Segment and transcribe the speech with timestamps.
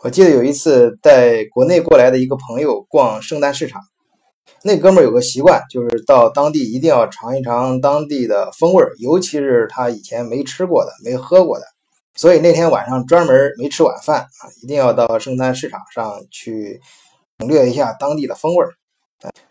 [0.00, 3.82] 我记得有一次带国内过来的一个朋友逛圣诞市场，
[4.62, 11.64] 那哥们儿有个习惯，就是到当地一定要尝一尝当地的风味儿，尤其是他以前没吃过的、没喝过的。
[12.14, 16.80] 所以那天晚上专门没吃晚饭啊，一定要到圣诞市场上去
[17.38, 18.70] 领略一下当地的风味儿。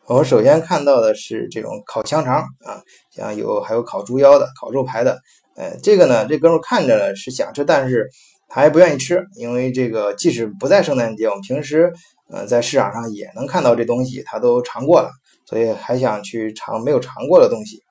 [0.05, 2.35] 我们首先看到的是这种烤香肠
[2.65, 5.19] 啊，像有还有烤猪腰的、烤肉排的。
[5.57, 8.09] 呃，这个呢，这哥们儿看着呢是想吃，但是。
[8.49, 11.91] 他还不愿意吃，因为这个即使不在圣诞节，我们平时
[12.29, 15.11] 呃在市场上也能看到这东西，他都尝过了，
[15.45, 17.83] 所以还想去尝没有尝过的东西。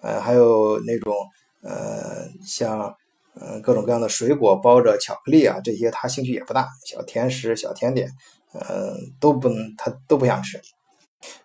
[0.00, 1.14] 呃，还有那种
[1.62, 2.94] 呃像
[3.40, 8.08] 嗯各种各样的水果包着巧克力啊，这些他兴趣也不大，小甜食、小甜点，
[8.52, 10.60] 嗯都不能他都不想吃。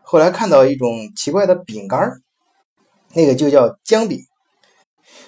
[0.02, 2.12] 后来看到一种奇怪的饼干
[3.14, 4.20] 那个就叫姜饼，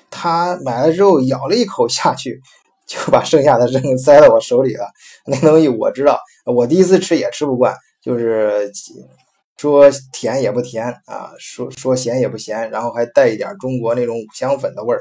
[0.09, 2.41] 他买了之后咬了一口下去。
[2.91, 4.85] 就把剩下的扔塞到我手里了。
[5.25, 7.73] 那东西我知道，我第一次吃也吃不惯，
[8.03, 8.69] 就是
[9.57, 14.99] 说甜也不甜啊，说说咸也不咸，然后还带一点中国那种五香粉的味儿。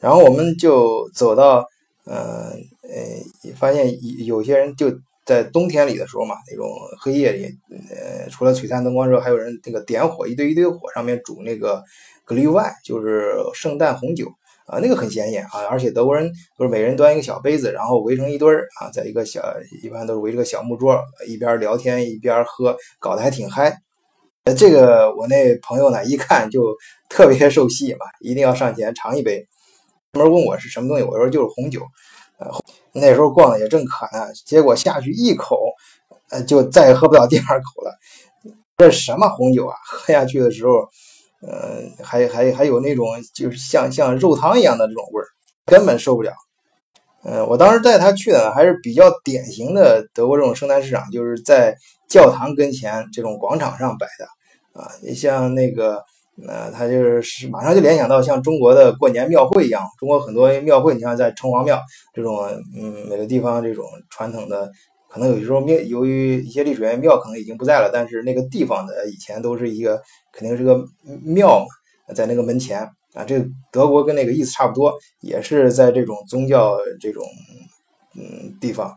[0.00, 1.64] 然后我们就走到，
[2.04, 2.50] 呃
[2.82, 3.86] 呃，发现
[4.24, 4.90] 有些人就
[5.24, 6.68] 在冬天里的时候嘛，那种
[7.00, 7.44] 黑夜里，
[7.90, 11.80] 呃，除了璀璨灯光之外，还有人那个点火，一堆一堆火上面煮那个
[12.24, 14.26] 格利万，就是圣诞红酒。
[14.68, 19.42] 啊，那个很显眼啊，而且德国人都是每人端一个小杯子，然后围成一堆儿啊，在一个小，
[19.82, 23.74] 一般都是围着个小木桌，一边聊天一边喝，搞得还挺嗨。
[24.44, 26.76] 呃，这个我那朋友呢，一看就
[27.08, 29.42] 特别受吸引嘛，一定要上前尝一杯。
[30.12, 31.80] 专门问我是什么东西，我说就是红酒。
[32.38, 32.46] 呃，
[32.92, 35.58] 那时候逛的也正渴呢，结果下去一口，
[36.28, 37.98] 呃，就再也喝不到第二口了。
[38.76, 39.74] 这什么红酒啊？
[39.86, 40.86] 喝下去的时候。
[41.40, 45.26] 呃，还还还有那种就是像像肉汤一样的这种味儿，
[45.66, 46.32] 根本受不了。
[47.22, 51.76] 呃，我当时带他去的还是比较典型的德国这种圣诞市场，就是在
[52.08, 54.90] 教堂跟前这种广场上摆的啊。
[55.02, 56.02] 你像那个，
[56.48, 61.80] 呃，他就是马上就联想到像中国的过年庙会一样，中国很多庙会，你像在城隍庙
[62.14, 62.46] 这种，
[62.76, 64.70] 嗯，每个地方这种传统的。
[65.08, 70.00] 可能有时候庙由于一些历史原因，庙可能已经不在了，但是那个地方的以前都是一个
[70.32, 70.84] 肯定是个
[71.24, 72.82] 庙嘛，在那个门前
[73.14, 77.24] 啊，这个德国跟那个意思差不多，也是在这种宗教这种
[78.14, 78.94] 嗯地方，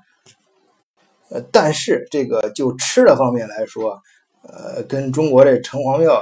[1.30, 3.98] 呃，但是这个就吃的方面来说，
[4.44, 6.22] 呃，跟中国这城隍庙，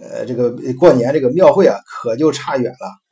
[0.00, 3.03] 呃，这个过年这个庙会啊，可就差远了。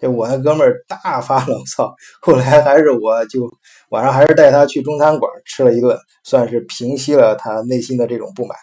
[0.00, 3.50] 这我那哥们儿大发牢骚，后来还是我就
[3.88, 8.56] 晚上还是带他去中餐馆吃了一顿，算是平息了他内心的这种不满。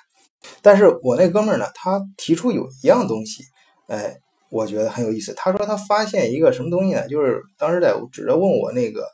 [0.62, 3.44] 但是我那哥们儿呢，他提出有一样东西，
[3.88, 4.16] 哎，
[4.50, 5.34] 我觉得很有意思。
[5.36, 7.08] 他说他发现一个什么东西呢？
[7.08, 9.06] 就是当时在指着问我那个，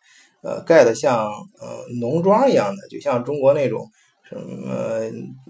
[0.41, 1.25] 呃，盖的像
[1.59, 3.89] 呃农庄一样的，就像中国那种。
[4.29, 4.99] 什么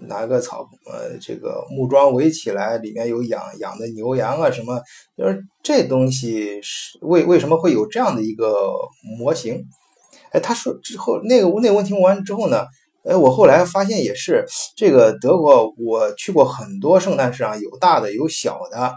[0.08, 4.80] 拿个草呃这个木桩围起来，里面有养养的牛羊啊什么，
[5.18, 8.72] 就是这东西是为为什么会有这样的一个
[9.18, 9.62] 模型？
[10.32, 12.64] 哎，他说之后那个那个问题问完之后呢，
[13.04, 18.94] 哎，我后来发现也是这个德国，我去过很多圣诞市场，有大的有小的。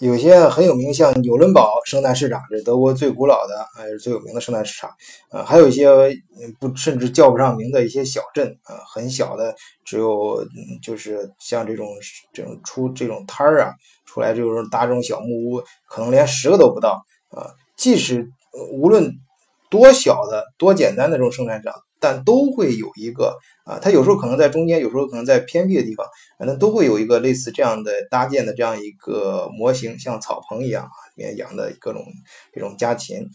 [0.00, 4.88] 有些很有名，像纽伦堡圣诞市场，是德国最古老的，还是最有名的圣诞市场。
[5.30, 5.88] 呃，还有一些
[6.60, 9.52] 不甚至叫不上名的一些小镇，啊，很小的，
[9.84, 10.46] 只有
[10.80, 11.88] 就是像这种
[12.32, 13.72] 这种出这种摊儿啊，
[14.06, 17.04] 出来就是搭这种小木屋，可能连十个都不到。
[17.30, 18.24] 啊，即使
[18.72, 19.12] 无论
[19.68, 21.74] 多小的、多简单的这种圣诞市场。
[22.00, 26.06] 但都会有一个啊，它有时候可能在中间，有时候可能在偏僻的地方，
[26.38, 32.02] 反正都会有一个类似这样的搭建的这样一个模型，像草棚一样啊，里面养的各种
[32.52, 33.28] 这种家禽。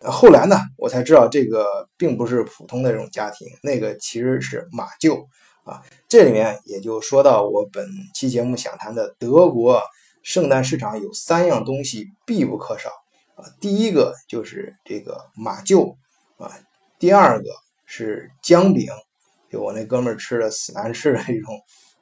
[0.00, 5.26] 后来呢，我才知道这个并不是普通的这种家庭，那个其实是马厩
[5.64, 5.82] 啊。
[6.06, 9.82] 这里面也就说到我本期节目想谈的德国
[10.22, 12.90] 圣诞市场有三样东西必不可少
[13.36, 15.96] 啊，第一个就是这个马厩
[16.36, 16.52] 啊，
[16.98, 17.65] 第二个。
[17.86, 18.88] 是姜饼，
[19.50, 21.54] 就我那哥们儿吃的死难吃的一种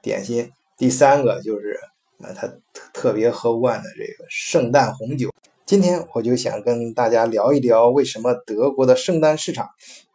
[0.03, 0.51] 点心。
[0.77, 1.79] 第三个就是
[2.21, 2.51] 呃，他
[2.93, 5.31] 特别喝惯的这个圣诞红酒。
[5.67, 9.69] 今天我就想跟大家聊一聊，为什么德国的圣诞市场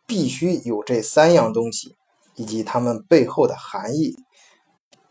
[0.06, 1.96] 必须有这三样东西，
[2.36, 4.16] 以及它们背后的含义，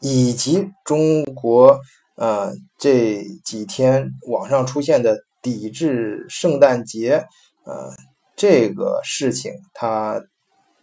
[0.00, 1.80] 以及中国
[2.16, 7.26] 呃这几天网上出现的抵制圣诞节
[7.64, 7.90] 呃
[8.36, 10.20] 这个事情，它。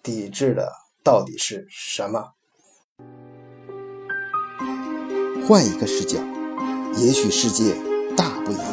[0.05, 0.71] 抵制的
[1.03, 2.33] 到底是什么？
[5.47, 6.19] 换一个视角，
[6.97, 7.73] 也许世界
[8.15, 8.65] 大不一样。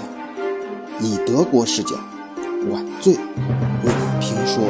[1.00, 1.96] 以德国视角，
[2.70, 3.20] 晚醉为
[3.84, 4.62] 你评说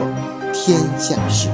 [0.52, 1.50] 天下事。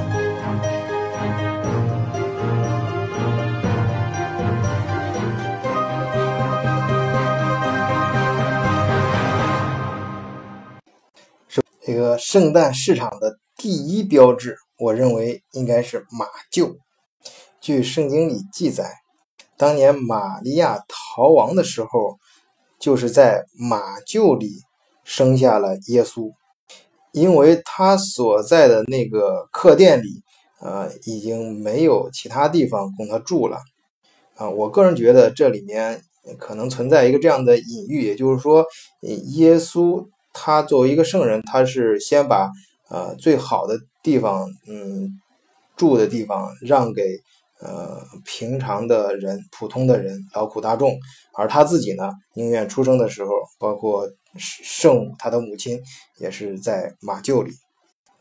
[11.81, 16.77] 这个圣诞市场的第一标志，我认为应该是马厩。
[17.59, 18.89] 据圣经里记载，
[19.57, 22.17] 当年玛利亚逃亡的时候，
[22.79, 24.61] 就是在马厩里
[25.03, 26.31] 生下了耶稣。
[27.11, 30.23] 因为他所在的那个客店里，
[30.61, 33.57] 呃，已经没有其他地方供他住了。
[34.35, 36.01] 啊，我个人觉得这里面
[36.37, 38.65] 可能存在一个这样的隐喻，也就是说，
[39.01, 40.07] 耶稣。
[40.31, 42.49] 他作为一个圣人，他是先把
[42.87, 45.19] 呃最好的地方，嗯，
[45.75, 47.19] 住的地方让给
[47.61, 50.97] 呃平常的人、普通的人、劳苦大众，
[51.33, 55.79] 而他自己呢，宁愿出生的时候，包括圣母他的母亲
[56.19, 57.51] 也是在马厩里。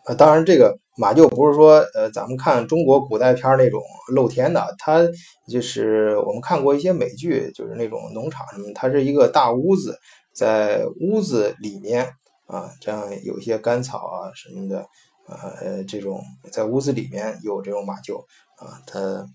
[0.06, 5.00] 呃，当然这个马厩不是说呃咱们看中国古代片那种露天的，它
[5.48, 9.98] 就是我们看过一些美剧，就是那种农场什么，它是一个大屋子。
[10.32, 12.08] 在屋子里面
[12.46, 14.86] 啊，这样有一些干草啊什么的，
[15.28, 18.24] 呃，这种在屋子里面有这种马厩
[18.56, 19.26] 啊，它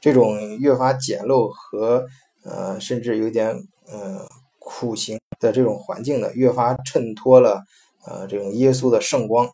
[0.00, 2.06] 这种越发简陋和
[2.44, 3.48] 呃，甚至有点
[3.86, 4.26] 呃
[4.58, 7.62] 苦行的这种环境呢，越发衬托了
[8.06, 9.50] 呃这种耶稣的圣光。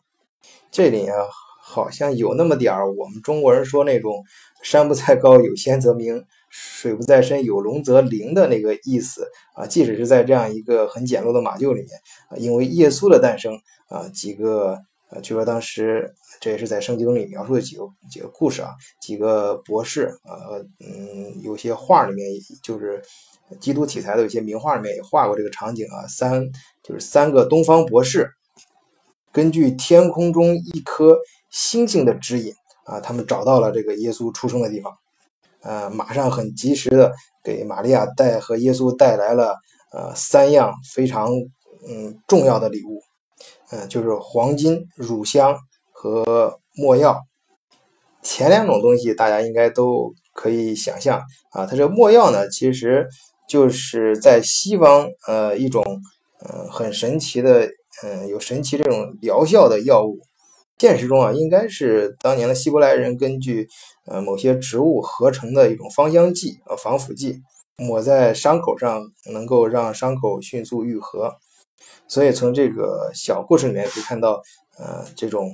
[0.69, 1.15] 这里啊，
[1.61, 4.23] 好像有那么点儿我们中国人说那种
[4.63, 6.25] “山不在高，有仙则名”。
[6.53, 9.25] 水不在深，有龙则灵的那个意思
[9.55, 11.89] 啊，即使是在这样一个很简陋的马厩里面
[12.27, 13.57] 啊，因为耶稣的诞生
[13.87, 14.77] 啊，几个
[15.11, 18.69] 呃，据说当时这也是在圣经里描述的几个几个故事啊，
[19.01, 22.29] 几个博士啊，嗯，有些画里面
[22.63, 23.01] 就是
[23.59, 26.41] 基督题材的，有些名画里面也画过这个场景啊，三
[26.81, 28.31] 就是三个东方博士，
[29.33, 31.17] 根据天空中一颗
[31.49, 32.53] 星星的指引
[32.85, 34.93] 啊，他们找到了这个耶稣出生的地方。
[35.63, 37.13] 呃，马上很及时的
[37.43, 39.55] 给玛利亚带和耶稣带来了
[39.91, 41.29] 呃三样非常
[41.87, 42.99] 嗯重要的礼物，
[43.71, 45.57] 嗯，就是黄金、乳香
[45.91, 47.21] 和没药。
[48.21, 51.19] 前两种东西大家应该都可以想象
[51.51, 53.07] 啊，它这个没药呢，其实
[53.49, 55.83] 就是在西方呃一种
[56.45, 57.67] 嗯很神奇的
[58.03, 60.19] 嗯有神奇这种疗效的药物。
[60.77, 63.67] 现实中啊，应该是当年的希伯来人根据
[64.07, 67.39] 呃某些植物合成的一种芳香剂呃防腐剂，
[67.77, 69.01] 抹在伤口上
[69.31, 71.35] 能够让伤口迅速愈合。
[72.07, 74.41] 所以从这个小故事里面可以看到，
[74.77, 75.49] 呃，这种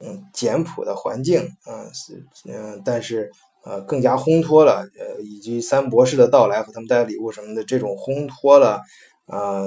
[0.00, 3.30] 嗯简朴的环境，嗯是嗯，但是
[3.64, 8.80] 呃更加烘托了呃以及三博士的到来和他们带的礼物什么的这种烘托了
[9.26, 9.62] 啊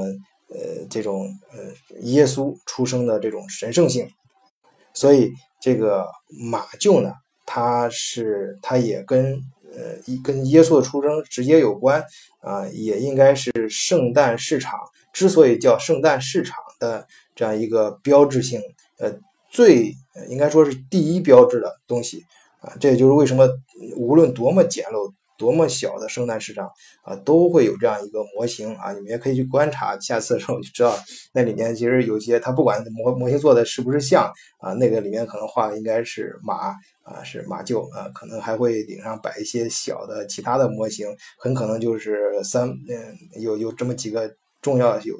[0.50, 4.08] 呃这种呃耶稣出生的这种神圣性。
[4.94, 6.08] 所以这个
[6.50, 7.14] 马厩呢，
[7.46, 9.42] 它是它也跟
[9.72, 12.04] 呃一跟耶稣的出生直接有关
[12.42, 14.80] 啊，也应该是圣诞市场
[15.14, 18.60] 之所以叫圣诞市场的这样一个标志性
[19.00, 19.14] 呃
[19.50, 19.96] 最
[20.28, 22.26] 应该说是第一标志的东西
[22.60, 23.48] 啊，这也就是为什么
[23.96, 25.14] 无论多么简陋。
[25.36, 26.70] 多么小的圣诞市场
[27.04, 30.96] 啊，都会有这样一个模型啊，你们也可以去观察，下次的时候就知道
[31.34, 36.68] 那里面其实有些，它不管模模型做的是不是像啊，那个里面可能画的应该是马
[37.02, 41.08] 啊，是马厩啊，可能还会顶上摆一些小的其他的模型，
[41.40, 45.16] 很可能就是三嗯，有有这么几个重要有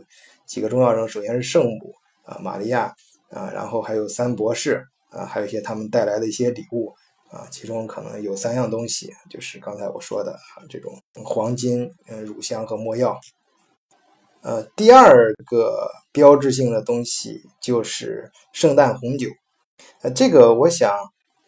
[0.48, 2.92] 几个重要人，首先是圣母啊，玛利亚
[3.30, 6.92] 啊，然后还有三博士啊，还有一些他们带来的一些礼物。
[7.34, 10.94] 啊，其中可能有三样东西，就是刚才我说的啊，这种
[11.26, 13.20] 黄金、嗯乳香和没药。
[14.44, 19.30] 呃，第二个标志性的东西就是圣诞红酒。
[20.04, 20.96] 呃，这个我想，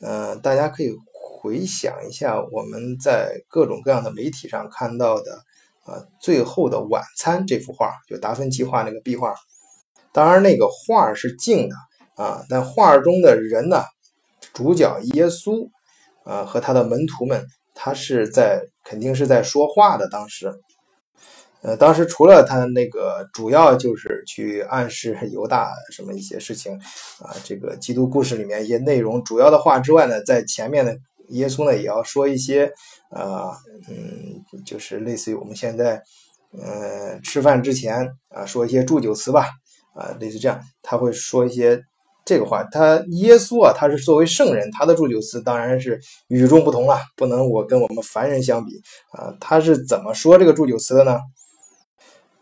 [0.01, 5.37] 呃，大家可以回想一下我们在各种各样的媒体上看到的，
[5.85, 9.33] 呃，《最后的晚餐》这幅画，就达芬奇画那个壁画。
[10.11, 11.75] 当然，那个画是静的
[12.23, 13.83] 啊，但画中的人呢，
[14.53, 15.69] 主角耶稣。
[16.27, 20.09] 啊，和他的门徒们，他是在肯定是在说话的。
[20.09, 20.51] 当时，
[21.61, 26.73] 呃，当时除了他那个主要就是去暗示 犹大什么一些事情
[27.19, 30.97] 啊，这个基督故事里面一些内容主要的话之外呢，在前面的
[31.29, 32.71] 耶稣呢也要说一些
[33.09, 33.51] 啊，
[33.89, 36.01] 嗯，就是类似于我们现在
[36.51, 39.47] 嗯吃饭之前啊说一些祝酒词吧，
[39.93, 41.81] 啊，类似这样，他会说一些。
[42.27, 49.31] 这个话，他耶稣啊，他是作为圣人，他的祝酒词当然是与众不同了，不能我跟我们凡人相比啊。
[49.39, 51.19] 他是怎么说这个祝酒词的呢？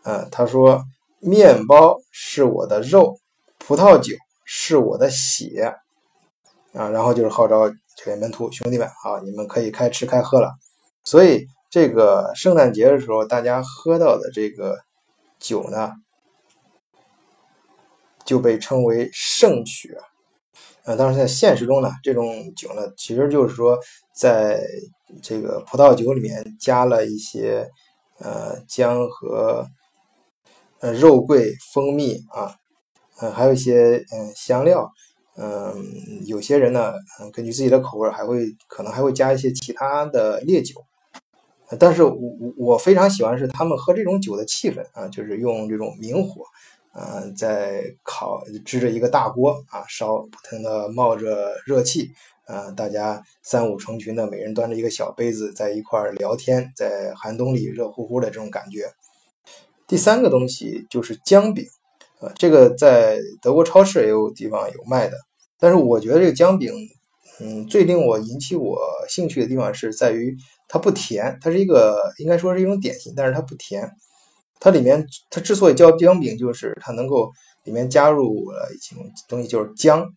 [0.02, 0.82] 啊，他说
[1.20, 3.18] ：“面包是我的肉，
[3.58, 5.74] 葡萄酒是我的血，
[6.72, 10.52] 啊，然后就是号召这个门徒兄弟们啊，你们可以开吃开喝了。
[11.04, 14.78] 所以这个圣诞节的时候，大家喝到的这个
[15.38, 15.92] 酒呢，
[18.24, 19.96] 就被称为圣血。
[20.84, 23.78] 呃，当然在现实中呢，这种酒呢，其实就是说，
[24.14, 24.60] 在
[25.22, 27.66] 这个葡萄酒里面加了一些
[28.18, 29.66] 呃姜和
[30.80, 32.54] 呃肉桂、蜂蜜啊，
[33.18, 34.90] 呃还有一些嗯香料，
[35.36, 36.94] 嗯，有些人呢，
[37.32, 40.84] 根据自己的口味还会可能还会加一些其他的烈酒，
[41.78, 42.14] 但是我
[42.56, 46.44] 我非常喜欢是他们喝这种酒的气氛啊，就是用这种明火。
[46.96, 52.12] 嗯，在烤支着一个大锅啊，烧不停的冒着热气
[52.46, 58.92] 啊，大家三五成群的，每人端着一个小杯子，在一块儿聊天，在寒冬里热乎乎的这种感觉。
[59.88, 61.66] 第三个东西就是姜饼，
[62.20, 65.16] 呃，这个在德国超市也有地方有卖的，
[65.58, 66.72] 但是我觉得这个姜饼，
[67.40, 68.78] 嗯，最令我引起我
[69.08, 70.36] 兴趣的地方是在于
[70.68, 73.90] 它不甜，它是一个应该说是一种点心，但是它不甜。
[74.60, 77.30] 它里面，它之所以叫姜饼，就是它能够
[77.64, 80.08] 里面加入了一种东西，就是姜。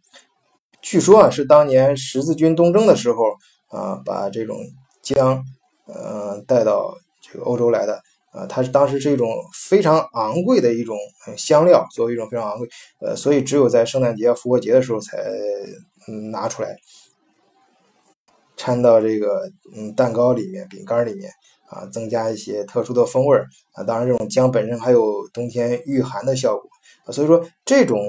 [0.82, 3.18] 据说啊，是当年十字军东征的时候
[3.68, 4.56] 啊，把这种
[5.02, 5.44] 姜，
[5.88, 8.02] 呃，带到这个欧洲来的
[8.38, 8.46] 啊。
[8.48, 10.96] 它是当时是一种非常昂贵的一种
[11.36, 12.68] 香料，作为一种非常昂贵，
[13.00, 15.18] 呃，所以只有在圣诞节、复活节的时候才
[16.32, 16.78] 拿出来，
[18.56, 21.32] 掺到这个嗯蛋糕里面、饼干里面。
[21.70, 26.64] 啊，增加一些特殊的风味儿啊，当然这种姜本身还有冬天御寒的效果
[27.04, 28.00] 啊，所以说这种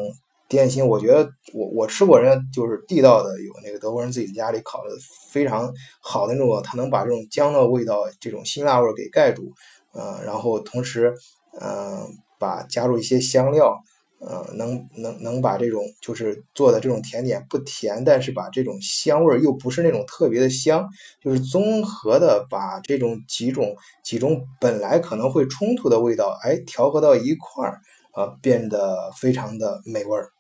[0.49, 4.91] 点心，我觉得我我吃过人家就是地道的，有那个德国人自己家里烤的
[5.33, 5.69] 非常
[5.99, 9.53] 好的那种，他能把这种姜的味道、这种辛辣味给盖住，
[9.93, 11.15] 呃，然后同时
[11.61, 12.07] 呃，
[12.39, 13.77] 把加入一些香料。
[14.21, 20.85] 呃，能能能把这种就是做的这种甜点不甜，但是把这种香味儿又不是那种特别的香，
[21.23, 27.79] 就是综合的把这种几种几种本来可能会冲突的味道，哎，调和到一块儿，
[28.17, 30.31] 呃，变得非常的美味儿。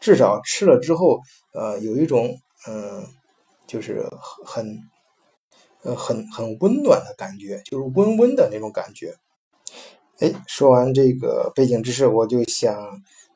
[0.00, 1.20] 至少吃了之后，
[1.52, 2.36] 呃，有一种
[2.66, 3.06] 嗯，
[3.68, 4.04] 就是
[4.44, 4.76] 很
[5.84, 9.14] 呃很很温暖的感觉，就是温温的那种感觉。
[10.18, 12.74] 哎，说完这个背景知识，我就想，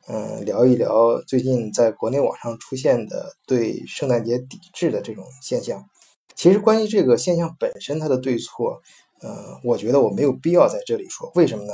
[0.08, 5.84] 嗯，聊一聊最近在国内网上出现的对圣诞节抵制的这种现象。
[6.34, 8.80] 其实关于这个现象本身它的对错，
[9.20, 11.30] 呃，我觉得我没有必要在这里说。
[11.34, 11.72] 为什么呢？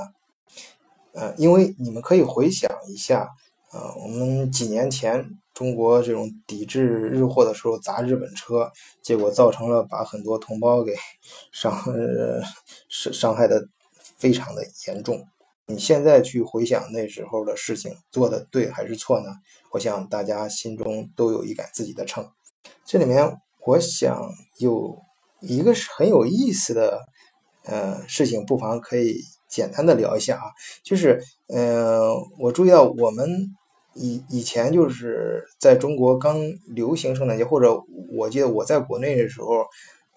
[1.12, 3.28] 呃，因为你们可以回想一下，
[3.72, 8.70] 呃，我们几年前中国这种抵制日货的时候砸日本车，
[9.00, 10.94] 结果造成了把很多同胞给
[11.52, 11.72] 伤
[12.90, 13.66] 伤伤害的。
[14.16, 15.26] 非常的严重，
[15.66, 19.26] 你现在去回想那时候的事情，做的对还是错呢？
[19.72, 22.26] 我想大家心中都有一杆自己的秤。
[22.86, 24.96] 这里面，我想有
[25.40, 27.00] 一个是很有意思的，
[27.64, 30.44] 呃，事情，不妨可以简单的聊一下啊。
[30.82, 33.28] 就是，呃，我注意到我们
[33.94, 37.74] 以以前就是在中国刚流行圣诞节，或者
[38.12, 39.64] 我记得我在国内的时候，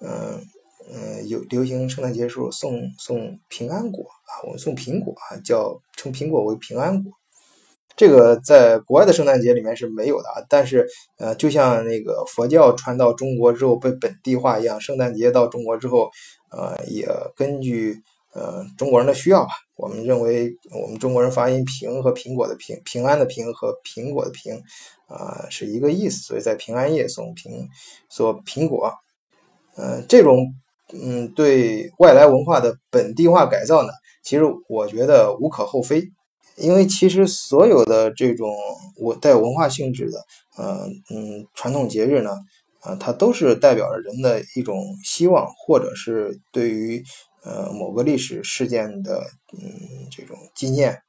[0.01, 0.41] 嗯。
[0.89, 7.11] 嗯，有流行圣诞节时候送送平安果啊，我们送苹果啊，叫称苹果为平安果。
[7.97, 16.09] 这个在国外的圣诞节里面是没有的啊，但是呃，就像那个佛教传到中国之后被本地化一样，圣诞节到中国之后，
[16.51, 17.05] 呃，也
[17.35, 18.01] 根据
[18.37, 24.53] 呃中国人的需要吧，我们认为我们中国人发音平和苹果的平，平安的平和苹果的平
[25.07, 27.67] 啊是一个意思，所以在平安夜送苹
[28.09, 28.93] 送苹果，
[29.75, 30.53] 呃，这种。
[30.93, 33.89] 嗯，对外来文化的本地化改造呢，
[34.23, 36.01] 其实我觉得无可厚非，
[36.55, 38.49] 因为其实所有的这种
[38.95, 40.25] 我带有文化性质的，
[40.55, 42.31] 呃嗯传统节日呢，
[42.79, 47.03] 啊它都是代表着人的一种希望，或者是对于
[47.47, 49.23] 呃某个历史事件的
[49.53, 51.01] 嗯这种纪念，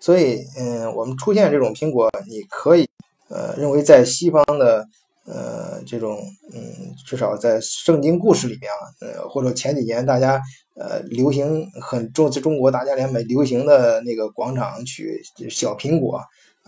[0.00, 2.88] 所以嗯我们出现这种苹果，你可以
[3.28, 4.84] 呃认为在西方的。
[5.28, 6.20] 呃，这种
[6.54, 10.40] 嗯，至少在圣经故事里面啊，呃，或者前几年大家
[10.76, 16.20] 呃流行很重在中国大家连美流行的那个广场曲《小苹果》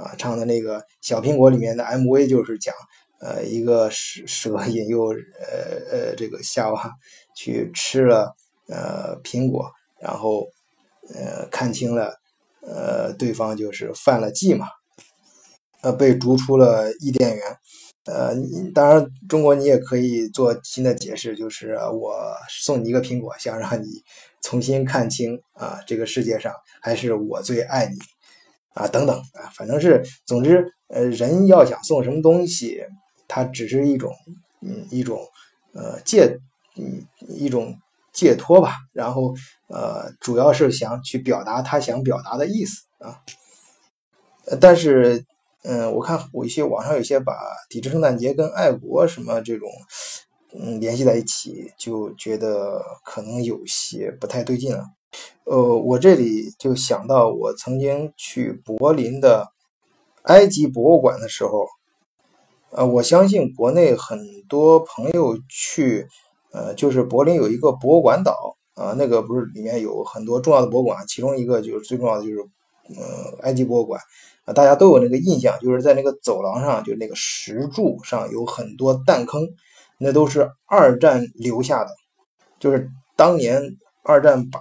[0.02, 2.74] 啊，唱的那个小苹果里面的 MV 就是讲
[3.20, 6.90] 呃一个蛇蛇引诱呃呃这个夏娃
[7.36, 8.34] 去吃了
[8.68, 9.70] 呃苹果，
[10.00, 10.46] 然后
[11.14, 12.14] 呃看清了
[12.62, 14.66] 呃对方就是犯了忌嘛，
[15.82, 17.58] 呃被逐出了伊甸园。
[18.04, 18.34] 呃，
[18.74, 24.02] 当然，中国你也可以做新的解释，就是我送你一个苹果，想让你
[24.40, 27.98] 重新看清啊，这个世界上还是我最爱你
[28.72, 32.82] 啊，等等啊，反正是，总之，呃，人要想送什么东西，
[33.26, 34.10] 它只是一种
[34.62, 35.20] 嗯一种
[35.74, 36.34] 呃借
[36.78, 37.76] 嗯一种
[38.18, 39.32] 借托吧，然后
[39.68, 43.22] 呃主要是想去表达他想表达的意思啊。
[44.60, 45.24] 但是
[45.62, 47.32] 嗯，我看有一些网上有些把
[47.68, 49.68] 抵制圣诞节跟爱国什么这种
[50.52, 54.84] 嗯联系在一起，就觉得可能有些不太对劲了。
[55.44, 59.46] 呃，我这里就想到我曾经去柏林的
[60.22, 61.66] 埃及博物馆的时候，
[62.70, 66.06] 呃，我相信国内很多朋友去，
[66.52, 72.38] 呃，就是柏林有一个博物馆岛啊，那个不是里面有很多重要的博物馆，其中一个就是最重要的就是，
[72.96, 74.00] 呃，埃及博物馆
[74.44, 79.48] 啊，大家都有那个印象，就是在那个走廊上，就那个石柱上有很多弹坑，
[79.98, 81.90] 那都是二战留下的，
[82.58, 83.76] 就是当年。
[84.04, 84.58] 二战把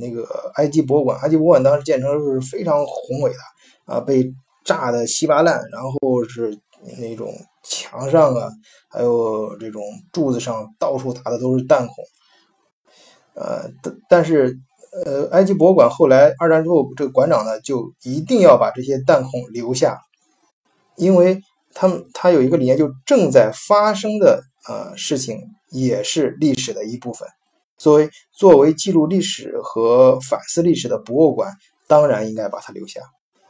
[0.00, 3.36] 那个埃及博物馆，埃及博物馆当时建成是非常宏伟的
[3.84, 4.32] 啊，被
[4.64, 6.56] 炸的稀巴烂，然后是
[6.98, 7.30] 那种
[7.62, 8.48] 墙上啊，
[8.88, 11.94] 还有这种柱子上到处打的都是弹孔，
[13.34, 14.58] 呃，但但是
[15.04, 19.98] 呃，埃及博物馆后来二战之后，这个馆长呢就一定要把这些弹孔留下，
[20.96, 21.40] 因为
[21.72, 25.38] 他们他有一个理念，就正在发生的呃事情
[25.70, 27.28] 也是历史的一部分。
[27.78, 31.52] 作为作为记录历史和反思历史的博物馆，
[31.86, 33.00] 当然应该把它留下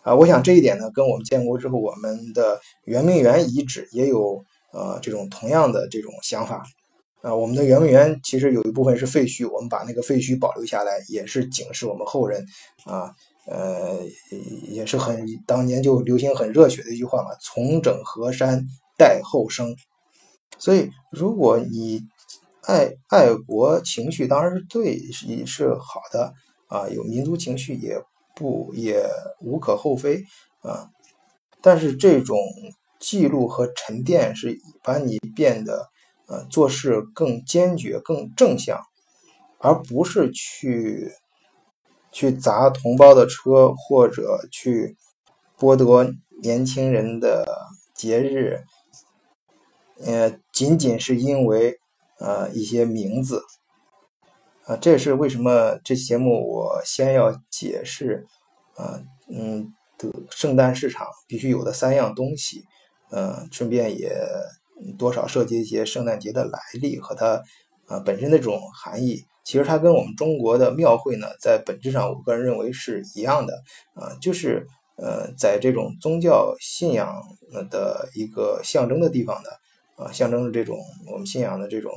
[0.02, 0.14] 啊！
[0.14, 6.64] 我想这一点呢，跟我们建国之后我们的圆明园遗址也有呃这种同样的这种想法
[7.22, 7.34] 啊。
[7.34, 12.44] 我们的圆明园其实有一部分是废墟，我们把那个废墟保留下来，也是警示我们后人
[12.84, 13.14] 啊。
[13.46, 13.98] 呃，
[14.68, 18.64] 也是很当年就流行很热血的一句话嘛：“重整河山，
[18.96, 19.74] 待后生。”
[20.56, 22.00] 所以，如果你
[22.62, 26.32] 爱爱国情绪当然是对，是是好的
[26.68, 28.00] 啊，有民族情绪也
[28.40, 29.04] 不也
[29.40, 30.24] 无可厚非
[30.62, 30.88] 啊。
[31.60, 32.38] 但是这种
[32.98, 35.90] 记录和沉淀是把你变得
[36.26, 38.80] 呃做事更坚决、更正向，
[39.58, 41.12] 而不是去
[42.10, 44.96] 去砸同胞的车或者去
[45.58, 46.06] 剥夺
[46.42, 47.46] 年轻人的
[47.94, 48.64] 节日，
[50.04, 51.78] 呃，仅仅是因为。
[52.22, 53.42] 呃，一些名字，
[54.70, 58.24] 啊，这也是为什么这期节目我先要解释，
[58.76, 62.62] 啊，嗯，的圣诞市场必须有的三样东西，
[63.10, 64.16] 嗯，顺便也
[64.96, 67.42] 多少涉及一些圣诞节的来历和它，
[67.88, 69.24] 啊，本身的这种含义。
[69.42, 73.52] 其实它跟我们中国的庙会呢，在本质上，我个人认为是一样的，
[73.94, 74.64] 啊，就是
[74.98, 77.20] 呃，在这种宗教信仰
[77.68, 79.50] 的一个象征的地方的，
[79.96, 80.78] 啊，象征着这种
[81.10, 81.92] 我们信仰的这种。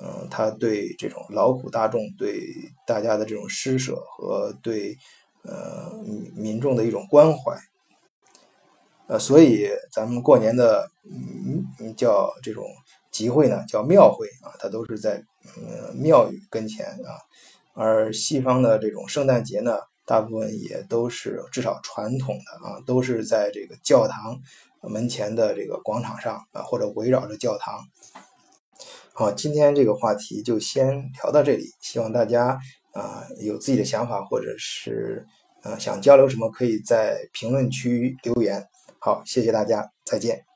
[0.00, 2.40] 嗯，他对这种劳苦大众、对
[2.86, 4.96] 大家的这种施舍和对
[5.42, 5.92] 呃
[6.36, 7.58] 民众的一种关怀，
[9.08, 12.64] 呃，所以咱们过年的嗯叫这种
[13.10, 15.20] 集会呢，叫庙会啊，它都是在
[15.56, 17.18] 呃庙宇跟前啊，
[17.74, 24.40] 而西方的这种圣诞节呢，大部分也都是至少传统的啊，都是在这个教堂
[24.82, 27.80] 门前的这个广场上啊，或者围绕着教堂。
[29.18, 31.64] 好，今天这个话题就先聊到这里。
[31.80, 32.56] 希望大家
[32.92, 35.26] 啊有自己的想法，或者是
[35.64, 38.64] 呃想交流什么，可以在评论区留言。
[39.00, 40.47] 好，谢谢大家，再见。